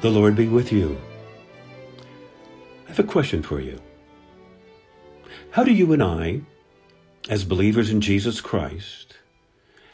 The 0.00 0.08
Lord 0.08 0.34
be 0.34 0.48
with 0.48 0.72
you. 0.72 0.98
I 2.86 2.88
have 2.88 2.98
a 3.00 3.02
question 3.02 3.42
for 3.42 3.60
you. 3.60 3.78
How 5.50 5.62
do 5.62 5.70
you 5.70 5.92
and 5.92 6.02
I, 6.02 6.40
as 7.28 7.44
believers 7.44 7.90
in 7.90 8.00
Jesus 8.00 8.40
Christ, 8.40 9.18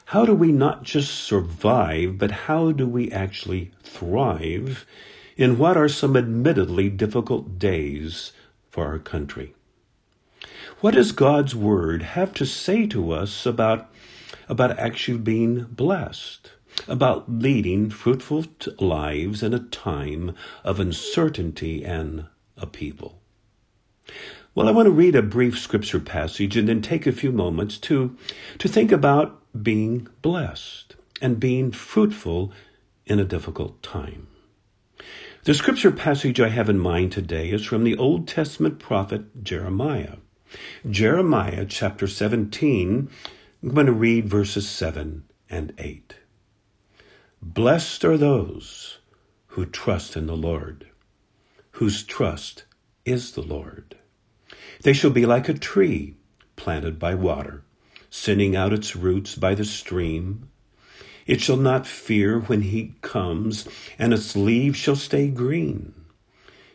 how 0.04 0.24
do 0.24 0.32
we 0.32 0.52
not 0.52 0.84
just 0.84 1.12
survive, 1.12 2.18
but 2.18 2.30
how 2.30 2.70
do 2.70 2.86
we 2.86 3.10
actually 3.10 3.72
thrive 3.82 4.86
in 5.36 5.58
what 5.58 5.76
are 5.76 5.88
some 5.88 6.16
admittedly 6.16 6.88
difficult 6.88 7.58
days 7.58 8.30
for 8.70 8.86
our 8.86 9.00
country? 9.00 9.56
What 10.80 10.94
does 10.94 11.10
God's 11.10 11.56
Word 11.56 12.02
have 12.02 12.32
to 12.34 12.46
say 12.46 12.86
to 12.86 13.10
us 13.10 13.44
about, 13.44 13.90
about 14.48 14.78
actually 14.78 15.18
being 15.18 15.64
blessed? 15.64 16.52
About 16.88 17.30
leading 17.30 17.90
fruitful 17.90 18.44
lives 18.78 19.42
in 19.42 19.54
a 19.54 19.58
time 19.58 20.34
of 20.64 20.80
uncertainty 20.80 21.84
and 21.84 22.26
upheaval. 22.56 23.20
Well, 24.54 24.68
I 24.68 24.72
want 24.72 24.86
to 24.86 24.90
read 24.90 25.14
a 25.14 25.22
brief 25.22 25.58
scripture 25.58 26.00
passage 26.00 26.56
and 26.56 26.68
then 26.68 26.80
take 26.80 27.06
a 27.06 27.12
few 27.12 27.30
moments 27.30 27.76
to, 27.78 28.16
to 28.58 28.68
think 28.68 28.90
about 28.90 29.42
being 29.62 30.08
blessed 30.22 30.96
and 31.20 31.40
being 31.40 31.72
fruitful 31.72 32.52
in 33.04 33.18
a 33.18 33.24
difficult 33.24 33.82
time. 33.82 34.28
The 35.44 35.54
scripture 35.54 35.92
passage 35.92 36.40
I 36.40 36.48
have 36.48 36.68
in 36.68 36.78
mind 36.78 37.12
today 37.12 37.50
is 37.50 37.64
from 37.64 37.84
the 37.84 37.96
Old 37.96 38.26
Testament 38.26 38.78
prophet 38.78 39.44
Jeremiah. 39.44 40.16
Jeremiah 40.88 41.66
chapter 41.68 42.06
17, 42.06 43.10
I'm 43.62 43.68
going 43.68 43.86
to 43.86 43.92
read 43.92 44.28
verses 44.28 44.68
7 44.68 45.24
and 45.50 45.72
8. 45.78 46.14
Blessed 47.42 48.04
are 48.04 48.16
those 48.16 48.98
who 49.48 49.66
trust 49.66 50.16
in 50.16 50.26
the 50.26 50.36
Lord, 50.36 50.86
whose 51.72 52.02
trust 52.02 52.64
is 53.04 53.32
the 53.32 53.42
Lord. 53.42 53.96
They 54.82 54.92
shall 54.92 55.10
be 55.10 55.26
like 55.26 55.48
a 55.48 55.54
tree 55.54 56.16
planted 56.56 56.98
by 56.98 57.14
water, 57.14 57.62
sending 58.10 58.56
out 58.56 58.72
its 58.72 58.96
roots 58.96 59.34
by 59.34 59.54
the 59.54 59.64
stream. 59.64 60.48
It 61.26 61.40
shall 61.40 61.56
not 61.56 61.86
fear 61.86 62.40
when 62.40 62.62
heat 62.62 63.00
comes, 63.02 63.68
and 63.98 64.12
its 64.12 64.36
leaves 64.36 64.78
shall 64.78 64.96
stay 64.96 65.28
green. 65.28 65.94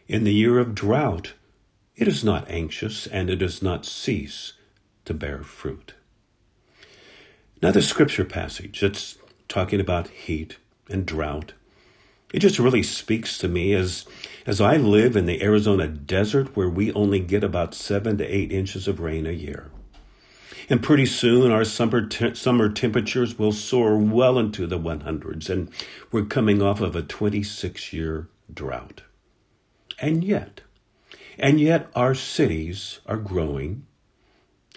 In 0.07 0.23
the 0.23 0.33
year 0.33 0.59
of 0.59 0.75
drought, 0.75 1.33
it 1.95 2.07
is 2.07 2.23
not 2.23 2.49
anxious, 2.49 3.07
and 3.07 3.29
it 3.29 3.37
does 3.37 3.61
not 3.61 3.85
cease 3.85 4.53
to 5.05 5.13
bear 5.13 5.43
fruit. 5.43 5.93
Now, 7.61 7.71
the 7.71 7.81
scripture 7.81 8.25
passage, 8.25 8.81
it's 8.83 9.17
talking 9.51 9.81
about 9.81 10.07
heat 10.07 10.57
and 10.89 11.05
drought. 11.05 11.53
It 12.33 12.39
just 12.39 12.57
really 12.57 12.83
speaks 12.83 13.37
to 13.39 13.49
me 13.49 13.73
as 13.73 14.05
as 14.47 14.61
I 14.61 14.77
live 14.77 15.15
in 15.15 15.25
the 15.25 15.43
Arizona 15.43 15.87
desert 15.87 16.55
where 16.55 16.69
we 16.69 16.91
only 16.93 17.19
get 17.19 17.43
about 17.43 17.75
7 17.75 18.17
to 18.17 18.25
8 18.25 18.51
inches 18.51 18.87
of 18.87 18.99
rain 18.99 19.27
a 19.27 19.31
year. 19.31 19.69
And 20.69 20.81
pretty 20.81 21.05
soon 21.05 21.51
our 21.51 21.65
summer 21.65 22.07
te- 22.07 22.33
summer 22.33 22.69
temperatures 22.69 23.37
will 23.37 23.51
soar 23.51 23.97
well 23.97 24.39
into 24.39 24.65
the 24.65 24.79
100s 24.79 25.49
and 25.49 25.69
we're 26.11 26.25
coming 26.25 26.61
off 26.61 26.79
of 26.79 26.95
a 26.95 27.01
26 27.01 27.91
year 27.91 28.29
drought. 28.51 29.01
And 29.99 30.23
yet, 30.23 30.61
and 31.37 31.59
yet 31.59 31.89
our 31.93 32.15
cities 32.15 32.99
are 33.05 33.17
growing. 33.17 33.85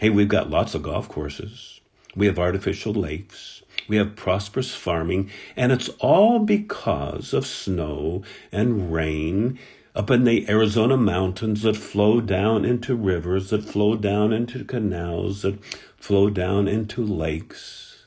Hey, 0.00 0.10
we've 0.10 0.28
got 0.28 0.50
lots 0.50 0.74
of 0.74 0.82
golf 0.82 1.08
courses. 1.08 1.80
We 2.16 2.26
have 2.26 2.38
artificial 2.38 2.92
lakes. 2.92 3.62
We 3.88 3.96
have 3.96 4.16
prosperous 4.16 4.74
farming, 4.74 5.30
and 5.56 5.72
it's 5.72 5.90
all 6.00 6.38
because 6.38 7.32
of 7.32 7.46
snow 7.46 8.22
and 8.50 8.92
rain 8.92 9.58
up 9.94 10.10
in 10.10 10.24
the 10.24 10.48
Arizona 10.48 10.96
mountains 10.96 11.62
that 11.62 11.76
flow 11.76 12.20
down 12.20 12.64
into 12.64 12.96
rivers, 12.96 13.50
that 13.50 13.64
flow 13.64 13.96
down 13.96 14.32
into 14.32 14.64
canals, 14.64 15.42
that 15.42 15.62
flow 15.96 16.30
down 16.30 16.66
into 16.66 17.04
lakes. 17.04 18.06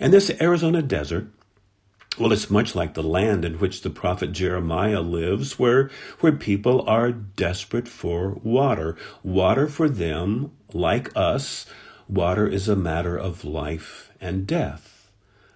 And 0.00 0.12
this 0.12 0.30
Arizona 0.40 0.82
desert, 0.82 1.28
well, 2.18 2.32
it's 2.32 2.50
much 2.50 2.74
like 2.74 2.94
the 2.94 3.02
land 3.02 3.44
in 3.44 3.58
which 3.58 3.82
the 3.82 3.90
prophet 3.90 4.32
Jeremiah 4.32 5.02
lives, 5.02 5.58
where, 5.58 5.90
where 6.20 6.32
people 6.32 6.82
are 6.88 7.12
desperate 7.12 7.88
for 7.88 8.30
water. 8.42 8.96
Water 9.22 9.66
for 9.66 9.88
them, 9.88 10.52
like 10.72 11.14
us, 11.14 11.66
water 12.08 12.46
is 12.46 12.68
a 12.68 12.76
matter 12.76 13.16
of 13.16 13.44
life 13.44 14.10
and 14.20 14.46
death. 14.46 15.10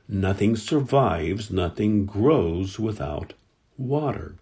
Nothing 0.08 0.56
survives, 0.56 1.50
nothing 1.50 2.04
grows 2.04 2.78
without 2.78 3.34
water. 3.78 4.34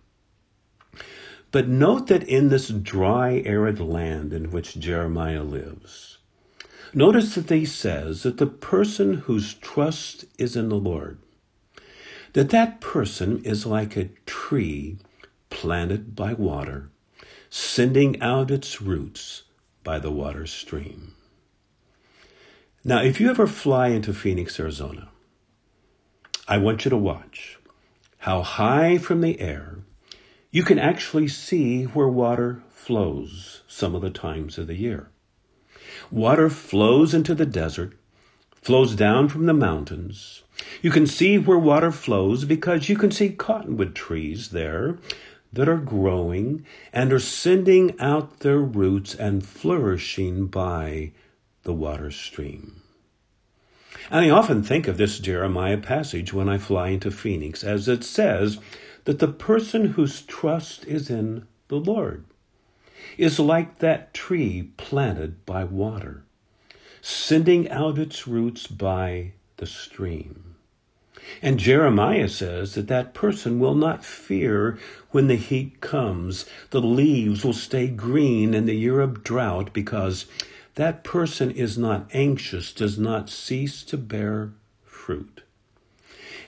But 1.51 1.69
note 1.69 2.09
that 2.09 2.23
in 2.25 2.49
this 2.49 2.69
dry, 2.69 3.43
arid 3.45 3.81
land 3.81 4.33
in 4.33 4.51
which 4.51 4.79
Jeremiah 4.79 5.43
lives, 5.43 6.19
notice 6.93 7.35
that 7.35 7.51
he 7.51 7.65
says 7.65 8.23
that 8.23 8.39
the 8.39 8.47
person 8.47 9.15
whose 9.15 9.55
trust 9.55 10.25
is 10.39 10.57
in 10.57 10.69
the 10.69 10.77
Lord, 10.77 11.19
that 12.33 12.51
that 12.51 12.81
person 12.81 13.43
is 13.45 13.67
like 13.67 13.97
a 13.97 14.11
tree 14.27 14.99
planted 15.51 16.15
by 16.15 16.35
water, 16.35 16.91
sending 17.51 18.21
out 18.21 18.51
its 18.51 18.83
roots 18.83 19.43
by 19.85 19.99
the 19.99 20.11
water 20.11 20.47
stream. 20.47 21.15
Now, 22.85 23.03
if 23.03 23.21
you 23.21 23.29
ever 23.29 23.49
fly 23.49 23.89
into 23.89 24.15
Phoenix, 24.15 24.61
Arizona, 24.61 25.09
I 26.47 26.59
want 26.59 26.85
you 26.85 26.91
to 26.91 26.97
watch 26.97 27.59
how 28.19 28.43
high 28.43 28.99
from 28.99 29.21
the 29.21 29.41
air 29.41 29.79
you 30.53 30.63
can 30.63 30.79
actually 30.79 31.27
see 31.27 31.85
where 31.85 32.09
water 32.09 32.63
flows 32.71 33.63
some 33.67 33.97
of 33.97 34.03
the 34.03 34.11
times 34.11 34.59
of 34.59 34.69
the 34.69 34.77
year. 34.77 35.11
Water 36.13 36.49
flows 36.49 37.15
into 37.15 37.35
the 37.35 37.45
desert, 37.45 37.95
flows 38.55 38.95
down 38.95 39.29
from 39.29 39.47
the 39.47 39.53
mountains. 39.53 40.45
You 40.81 40.93
can 40.93 41.07
see 41.07 41.37
where 41.37 41.59
water 41.59 41.91
flows 41.91 42.45
because 42.45 42.89
you 42.89 42.97
can 42.97 43.11
see 43.11 43.31
cottonwood 43.31 43.97
trees 43.97 44.51
there 44.51 44.99
that 45.53 45.69
are 45.69 45.79
growing 45.79 46.65
and 46.93 47.13
are 47.13 47.19
sending 47.19 47.99
out 47.99 48.39
their 48.39 48.61
roots 48.61 49.17
and 49.17 49.45
flourishing 49.45 50.47
by 50.47 51.11
the 51.69 51.75
water 51.75 52.11
stream. 52.11 52.81
And 54.11 54.25
I 54.25 54.31
often 54.31 54.63
think 54.63 54.89
of 54.89 54.97
this 54.97 55.19
Jeremiah 55.19 55.77
passage 55.77 56.33
when 56.33 56.49
I 56.49 56.57
fly 56.57 56.89
into 56.89 57.11
Phoenix, 57.11 57.63
as 57.63 57.89
it 57.89 58.03
says 58.05 58.57
that 59.05 59.19
the 59.19 59.29
person 59.29 59.89
whose 59.89 60.23
trust 60.23 60.87
is 60.87 61.11
in 61.11 61.47
the 61.69 61.77
Lord 61.77 62.25
is 63.19 63.39
like 63.39 63.81
that 63.81 64.15
tree 64.15 64.71
planted 64.79 65.45
by 65.45 65.65
water, 65.65 66.23
sending 67.03 67.69
out 67.69 67.99
its 67.99 68.27
roots 68.27 68.67
by 68.67 69.33
the 69.59 69.67
stream. 69.67 70.55
And 71.43 71.59
Jeremiah 71.59 72.31
says 72.31 72.77
that 72.77 72.89
that 72.89 73.13
person 73.13 73.61
will 73.61 73.75
not 73.75 74.07
fear 74.07 74.79
when 75.11 75.27
the 75.27 75.37
heat 75.37 75.83
comes. 75.83 76.47
The 76.71 76.81
leaves 76.81 77.45
will 77.45 77.53
stay 77.53 77.89
green 77.89 78.55
in 78.55 78.65
the 78.65 78.77
year 78.77 79.01
of 79.03 79.23
drought 79.23 79.75
because 79.75 80.25
that 80.79 81.03
person 81.03 81.51
is 81.51 81.77
not 81.77 82.09
anxious, 82.15 82.73
does 82.73 82.97
not 82.97 83.29
cease 83.29 83.83
to 83.83 83.97
bear 83.97 84.53
fruit. 84.85 85.43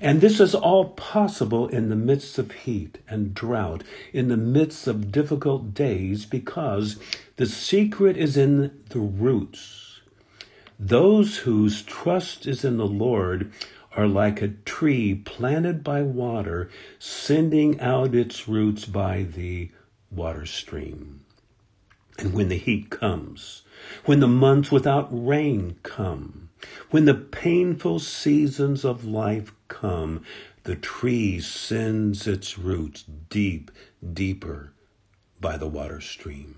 And 0.00 0.20
this 0.20 0.38
is 0.38 0.54
all 0.54 0.90
possible 0.90 1.66
in 1.66 1.88
the 1.88 1.96
midst 1.96 2.38
of 2.38 2.52
heat 2.52 2.98
and 3.08 3.34
drought, 3.34 3.82
in 4.12 4.28
the 4.28 4.36
midst 4.36 4.86
of 4.86 5.10
difficult 5.10 5.74
days, 5.74 6.26
because 6.26 6.96
the 7.38 7.46
secret 7.46 8.16
is 8.16 8.36
in 8.36 8.70
the 8.90 9.00
roots. 9.00 10.00
Those 10.78 11.38
whose 11.38 11.82
trust 11.82 12.46
is 12.46 12.64
in 12.64 12.76
the 12.76 12.86
Lord 12.86 13.50
are 13.96 14.06
like 14.06 14.40
a 14.40 14.54
tree 14.64 15.12
planted 15.16 15.82
by 15.82 16.02
water, 16.02 16.70
sending 17.00 17.80
out 17.80 18.14
its 18.14 18.46
roots 18.46 18.84
by 18.84 19.24
the 19.24 19.72
water 20.08 20.46
stream. 20.46 21.22
And 22.20 22.34
when 22.34 22.48
the 22.48 22.58
heat 22.58 22.90
comes, 22.90 23.62
when 24.04 24.20
the 24.20 24.28
months 24.28 24.70
without 24.70 25.08
rain 25.10 25.76
come, 25.82 26.50
when 26.90 27.06
the 27.06 27.14
painful 27.14 27.98
seasons 27.98 28.84
of 28.84 29.06
life 29.06 29.54
come, 29.68 30.22
the 30.64 30.76
tree 30.76 31.40
sends 31.40 32.26
its 32.26 32.58
roots 32.58 33.04
deep, 33.30 33.70
deeper 34.12 34.74
by 35.40 35.56
the 35.56 35.66
water 35.66 36.02
stream. 36.02 36.56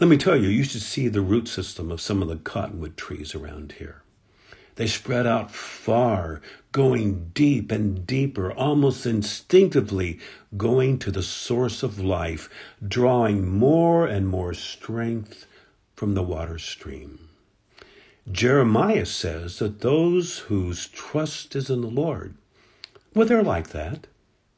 Let 0.00 0.10
me 0.10 0.16
tell 0.16 0.36
you, 0.36 0.48
you 0.48 0.64
should 0.64 0.82
see 0.82 1.06
the 1.06 1.20
root 1.20 1.46
system 1.46 1.92
of 1.92 2.00
some 2.00 2.20
of 2.20 2.26
the 2.26 2.36
cottonwood 2.36 2.96
trees 2.96 3.36
around 3.36 3.74
here. 3.78 4.02
They 4.78 4.86
spread 4.86 5.26
out 5.26 5.50
far, 5.52 6.40
going 6.72 7.32
deep 7.34 7.72
and 7.72 8.06
deeper, 8.06 8.52
almost 8.52 9.06
instinctively 9.06 10.20
going 10.56 10.98
to 11.00 11.10
the 11.10 11.22
source 11.24 11.82
of 11.82 12.00
life, 12.00 12.48
drawing 12.86 13.48
more 13.48 14.06
and 14.06 14.28
more 14.28 14.54
strength 14.54 15.46
from 15.96 16.14
the 16.14 16.22
water 16.22 16.58
stream. 16.58 17.28
Jeremiah 18.30 19.06
says 19.06 19.58
that 19.58 19.80
those 19.80 20.40
whose 20.40 20.88
trust 20.88 21.56
is 21.56 21.70
in 21.70 21.80
the 21.82 21.88
Lord, 21.88 22.34
well, 23.14 23.26
they're 23.26 23.42
like 23.42 23.70
that. 23.70 24.06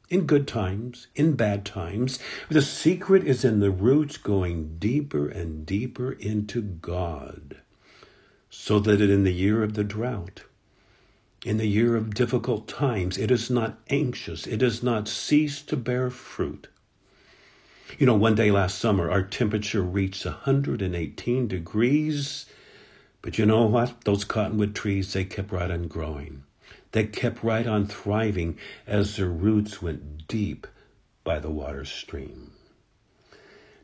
in 0.09 0.25
good 0.27 0.47
times, 0.47 1.07
in 1.15 1.33
bad 1.35 1.65
times. 1.65 2.19
The 2.49 2.61
secret 2.61 3.25
is 3.25 3.45
in 3.45 3.61
the 3.61 3.71
roots 3.71 4.17
going 4.17 4.77
deeper 4.77 5.27
and 5.29 5.65
deeper 5.65 6.11
into 6.13 6.61
God, 6.61 7.57
so 8.51 8.79
that 8.79 9.01
in 9.01 9.23
the 9.23 9.33
year 9.33 9.63
of 9.63 9.73
the 9.73 9.83
drought, 9.83 10.43
in 11.45 11.57
the 11.57 11.65
year 11.65 11.95
of 11.95 12.13
difficult 12.13 12.67
times, 12.67 13.17
it 13.17 13.31
is 13.31 13.49
not 13.49 13.79
anxious, 13.89 14.45
it 14.45 14.57
does 14.57 14.83
not 14.83 15.07
cease 15.07 15.61
to 15.63 15.77
bear 15.77 16.09
fruit. 16.09 16.67
You 17.97 18.05
know, 18.05 18.15
one 18.15 18.35
day 18.35 18.51
last 18.51 18.77
summer, 18.77 19.09
our 19.09 19.23
temperature 19.23 19.81
reached 19.81 20.25
118 20.25 21.47
degrees. 21.47 22.45
But 23.21 23.37
you 23.37 23.45
know 23.45 23.65
what? 23.65 24.01
Those 24.05 24.23
cottonwood 24.23 24.75
trees, 24.75 25.13
they 25.13 25.25
kept 25.25 25.51
right 25.51 25.71
on 25.71 25.87
growing. 25.87 26.43
They 26.91 27.05
kept 27.05 27.43
right 27.43 27.67
on 27.67 27.87
thriving 27.87 28.57
as 28.85 29.15
their 29.15 29.29
roots 29.29 29.81
went 29.81 30.27
deep 30.27 30.67
by 31.23 31.39
the 31.39 31.51
water 31.51 31.85
stream. 31.85 32.51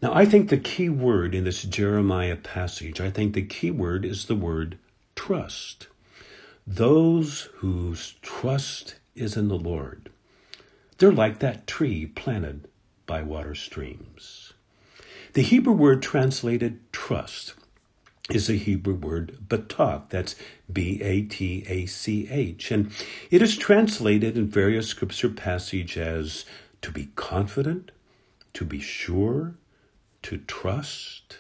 Now, 0.02 0.14
I 0.14 0.26
think 0.26 0.50
the 0.50 0.58
key 0.58 0.90
word 0.90 1.34
in 1.34 1.44
this 1.44 1.64
Jeremiah 1.64 2.36
passage, 2.36 3.02
I 3.02 3.10
think 3.10 3.34
the 3.34 3.42
key 3.42 3.72
word 3.72 4.06
is 4.06 4.26
the 4.26 4.36
word 4.36 4.78
trust. 5.16 5.88
Those 6.68 7.50
whose 7.56 8.16
trust 8.22 8.96
is 9.16 9.36
in 9.36 9.48
the 9.48 9.58
Lord, 9.58 10.10
they're 10.98 11.12
like 11.12 11.40
that 11.40 11.66
tree 11.66 12.06
planted 12.06 12.68
by 13.08 13.24
water 13.24 13.56
streams. 13.56 14.54
The 15.34 15.42
Hebrew 15.42 15.74
word 15.74 16.02
translated 16.04 16.80
trust 16.92 17.56
is 18.30 18.48
the 18.48 18.58
Hebrew 18.58 18.96
word 18.96 19.38
batach. 19.48 20.10
That's 20.10 20.36
B 20.72 21.02
A 21.02 21.22
T 21.24 21.64
A 21.68 21.86
C 21.86 22.28
H. 22.30 22.72
And 22.72 22.92
it 23.32 23.42
is 23.42 23.58
translated 23.58 24.38
in 24.38 24.48
various 24.48 24.88
scripture 24.88 25.30
passages 25.30 25.98
as 25.98 26.46
to 26.82 26.92
be 26.92 27.10
confident, 27.16 27.92
to 28.54 28.66
be 28.66 28.80
sure, 28.80 29.56
to 30.24 30.38
trust. 30.38 31.38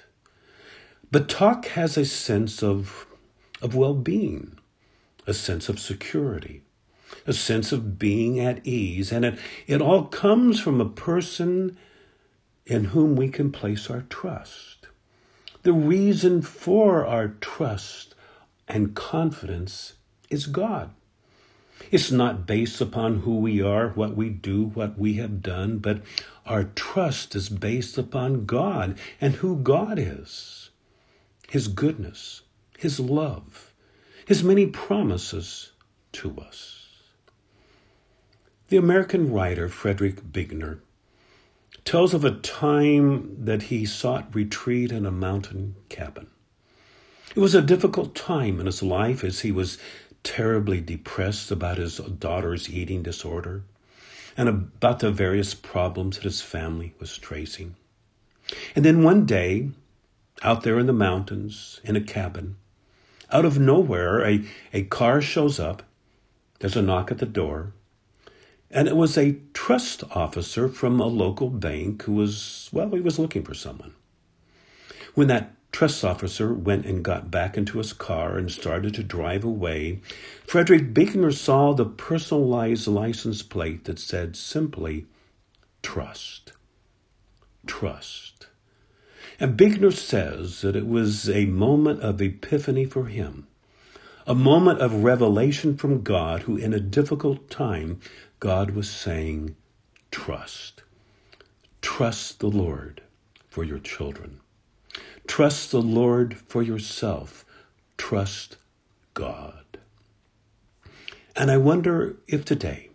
Batach 1.12 1.66
has 1.68 1.98
a 1.98 2.06
sense 2.06 2.62
of, 2.62 3.08
of 3.62 3.76
well 3.76 3.94
being, 3.94 4.58
a 5.26 5.34
sense 5.34 5.70
of 5.70 5.80
security, 5.80 6.64
a 7.26 7.34
sense 7.34 7.72
of 7.72 7.98
being 7.98 8.40
at 8.40 8.66
ease. 8.66 9.12
And 9.12 9.26
it, 9.26 9.40
it 9.68 9.82
all 9.82 10.06
comes 10.06 10.60
from 10.60 10.82
a 10.82 10.90
person 10.90 11.78
in 12.66 12.86
whom 12.86 13.16
we 13.16 13.30
can 13.30 13.52
place 13.52 13.90
our 13.90 14.02
trust. 14.10 14.88
The 15.64 15.74
reason 15.74 16.42
for 16.42 17.06
our 17.06 17.30
trust 17.42 18.16
and 18.68 18.94
confidence 18.96 19.94
is 20.30 20.46
God. 20.46 20.94
It's 21.92 22.12
not 22.12 22.46
based 22.46 22.82
upon 22.82 23.22
who 23.22 23.38
we 23.38 23.62
are, 23.62 23.90
what 23.90 24.16
we 24.16 24.30
do, 24.30 24.66
what 24.66 24.98
we 24.98 25.14
have 25.16 25.42
done, 25.42 25.78
but 25.78 26.02
our 26.46 26.66
trust 26.66 27.36
is 27.36 27.50
based 27.50 27.98
upon 27.98 28.46
God 28.46 28.98
and 29.22 29.36
who 29.36 29.58
God 29.58 29.98
is, 30.00 30.70
His 31.50 31.68
goodness, 31.68 32.42
His 32.78 33.00
love, 33.00 33.74
His 34.26 34.44
many 34.44 34.66
promises 34.68 35.72
to 36.14 36.38
us. 36.40 36.88
The 38.70 38.78
American 38.78 39.32
writer 39.32 39.70
Frederick 39.70 40.34
Buechner 40.34 40.82
tells 41.86 42.14
of 42.14 42.26
a 42.26 42.32
time 42.32 43.46
that 43.46 43.64
he 43.64 43.86
sought 43.86 44.36
retreat 44.36 44.92
in 44.92 45.06
a 45.06 45.12
mountain 45.12 45.76
cabin. 45.88 46.28
It 47.34 47.40
was 47.40 47.56
a 47.56 47.62
difficult 47.62 48.14
time 48.14 48.60
in 48.60 48.66
his 48.66 48.84
life 48.84 49.24
as 49.24 49.40
he 49.40 49.54
was 49.54 49.78
terribly 50.28 50.82
depressed 50.82 51.52
about 51.52 51.78
his 51.78 51.98
daughter's 51.98 52.70
eating 52.70 53.02
disorder 53.02 53.64
and 54.36 54.50
about 54.50 55.00
the 55.00 55.10
various 55.10 55.54
problems 55.54 56.18
that 56.18 56.26
his 56.26 56.42
family 56.42 56.94
was 57.00 57.18
tracing. 57.18 57.76
And 58.76 58.84
then 58.84 59.04
one 59.04 59.26
day, 59.26 59.70
out 60.44 60.64
there 60.64 60.78
in 60.80 60.86
the 60.86 60.92
mountains, 60.92 61.80
in 61.86 61.96
a 61.96 62.02
cabin, 62.02 62.58
out 63.32 63.46
of 63.46 63.58
nowhere, 63.58 64.20
a, 64.26 64.44
a 64.74 64.84
car 64.84 65.22
shows 65.22 65.62
up. 65.62 65.84
There's 66.60 66.76
a 66.76 66.82
knock 66.82 67.10
at 67.10 67.20
the 67.20 67.26
door. 67.26 67.72
And 68.70 68.90
it 68.90 68.98
was 68.98 69.18
a 69.18 69.38
trust 69.54 70.04
officer 70.12 70.68
from 70.68 71.00
a 71.00 71.08
local 71.08 71.50
bank 71.50 72.04
who 72.04 72.12
was, 72.12 72.70
well, 72.74 72.90
he 72.90 73.00
was 73.00 73.18
looking 73.18 73.44
for 73.44 73.54
someone. 73.54 73.94
When 75.16 75.28
that 75.28 75.57
trust 75.72 76.04
officer 76.04 76.54
went 76.54 76.86
and 76.86 77.04
got 77.04 77.30
back 77.30 77.58
into 77.58 77.78
his 77.78 77.94
car 77.94 78.38
and 78.38 78.52
started 78.52 78.94
to 78.96 79.04
drive 79.04 79.44
away, 79.44 80.02
Frederick 80.46 80.94
Buechner 80.94 81.32
saw 81.32 81.74
the 81.74 81.86
personalized 81.86 82.88
license 82.88 83.44
plate 83.44 83.86
that 83.86 84.00
said 84.00 84.36
simply, 84.36 85.06
Trust. 85.84 86.54
Trust. 87.66 88.48
And 89.40 89.56
Buechner 89.56 89.92
says 89.92 90.62
that 90.62 90.76
it 90.76 90.88
was 90.88 91.30
a 91.30 91.46
moment 91.46 92.02
of 92.02 92.22
epiphany 92.22 92.86
for 92.86 93.06
him, 93.06 93.48
a 94.26 94.34
moment 94.34 94.80
of 94.80 95.04
revelation 95.04 95.78
from 95.78 96.02
God, 96.02 96.44
who 96.44 96.58
in 96.58 96.74
a 96.74 96.80
difficult 96.80 97.50
time 97.50 98.00
God 98.40 98.72
was 98.72 98.90
saying, 98.90 99.56
trust. 100.12 100.84
Trust 101.82 102.40
the 102.40 102.48
Lord 102.50 103.02
for 103.50 103.64
your 103.64 103.80
children. 103.80 104.40
Trust 105.28 105.72
the 105.72 105.82
Lord 105.82 106.38
for 106.38 106.62
yourself. 106.62 107.46
Trust 107.98 108.58
God. 109.14 109.66
And 111.36 111.52
I 111.52 111.58
wonder 111.58 112.18
if 112.28 112.46
today 112.46 112.90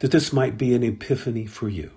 that 0.00 0.10
this 0.10 0.32
might 0.32 0.56
be 0.56 0.74
an 0.74 0.82
epiphany 0.82 1.46
for 1.46 1.68
you, 1.68 1.90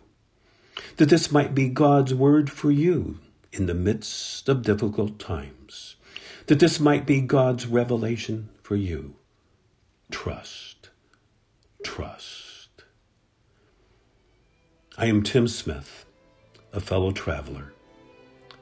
that 0.97 1.09
this 1.09 1.31
might 1.31 1.55
be 1.55 1.69
God's 1.69 2.13
word 2.13 2.49
for 2.49 2.71
you 2.71 3.19
in 3.51 3.65
the 3.65 3.73
midst 3.73 4.49
of 4.49 4.63
difficult 4.63 5.19
times, 5.19 5.95
that 6.47 6.59
this 6.59 6.79
might 6.79 7.05
be 7.05 7.21
God's 7.21 7.65
revelation 7.65 8.49
for 8.61 8.75
you. 8.75 9.15
Trust 10.11 10.77
trust. 11.87 12.83
I 14.97 15.05
am 15.05 15.23
Tim 15.23 15.47
Smith, 15.47 16.05
a 16.73 16.79
fellow 16.79 17.11
traveler. 17.11 17.73